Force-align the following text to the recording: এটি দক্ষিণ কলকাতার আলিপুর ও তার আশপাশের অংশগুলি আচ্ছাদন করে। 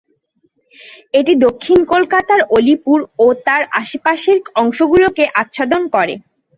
এটি 1.13 1.33
দক্ষিণ 1.45 1.79
কলকাতার 1.91 2.41
আলিপুর 2.55 2.99
ও 3.19 3.35
তার 3.45 3.61
আশপাশের 3.81 4.37
অংশগুলি 4.61 5.05
আচ্ছাদন 5.41 5.81
করে। 5.95 6.13